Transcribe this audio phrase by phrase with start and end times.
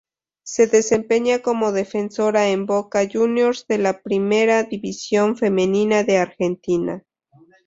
[0.41, 7.03] Se desempeña como defensora en Boca Juniors de la Primera División Femenina de Argentina.